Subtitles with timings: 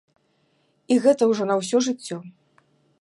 [0.95, 2.17] І гэта ўжо на ўсё жыццё.